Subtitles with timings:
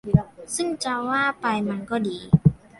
[0.55, 2.17] ซึ่งจะว่าไปมันก็ดี